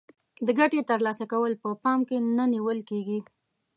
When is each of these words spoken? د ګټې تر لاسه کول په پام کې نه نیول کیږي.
د 0.45 0.47
ګټې 0.59 0.79
تر 0.89 0.99
لاسه 1.05 1.25
کول 1.31 1.51
په 1.63 1.69
پام 1.83 1.99
کې 2.07 2.17
نه 2.37 2.45
نیول 2.53 2.79
کیږي. 2.89 3.19